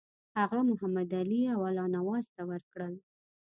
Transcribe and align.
هغه 0.39 0.59
محمدعلي 0.71 1.41
او 1.53 1.59
الله 1.69 1.85
نواز 1.97 2.25
ته 2.35 2.41
ورکړل. 2.49 2.93